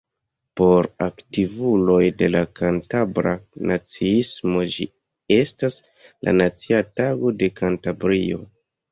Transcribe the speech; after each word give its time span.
Por 0.59 0.87
aktivuloj 1.07 2.05
de 2.21 2.29
la 2.35 2.39
kantabra 2.59 3.33
naciismo 3.71 4.63
ĝi 4.75 4.87
estas 5.35 5.77
la 6.29 6.33
nacia 6.39 6.81
tago 7.01 7.35
de 7.43 7.51
Kantabrio. 7.61 8.41